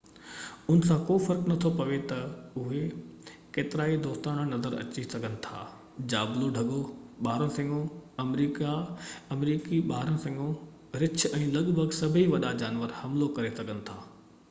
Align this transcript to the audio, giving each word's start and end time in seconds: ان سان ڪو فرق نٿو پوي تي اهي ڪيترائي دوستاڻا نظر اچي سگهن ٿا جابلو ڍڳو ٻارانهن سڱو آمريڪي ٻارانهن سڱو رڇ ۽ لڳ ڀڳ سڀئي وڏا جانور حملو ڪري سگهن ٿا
ان 0.73 0.79
سان 0.89 1.01
ڪو 1.07 1.15
فرق 1.25 1.41
نٿو 1.49 1.69
پوي 1.79 1.97
تي 2.11 2.15
اهي 2.61 2.79
ڪيترائي 3.57 3.97
دوستاڻا 4.05 4.45
نظر 4.53 4.77
اچي 4.77 5.03
سگهن 5.11 5.35
ٿا 5.43 5.59
جابلو 6.13 6.47
ڍڳو 6.55 6.79
ٻارانهن 7.27 7.53
سڱو 7.57 8.71
آمريڪي 9.37 9.81
ٻارانهن 9.91 10.23
سڱو 10.25 10.47
رڇ 11.05 11.27
۽ 11.43 11.45
لڳ 11.57 11.69
ڀڳ 11.81 11.93
سڀئي 11.99 12.25
وڏا 12.33 12.55
جانور 12.63 12.97
حملو 13.03 13.29
ڪري 13.37 13.53
سگهن 13.61 13.85
ٿا 13.91 13.99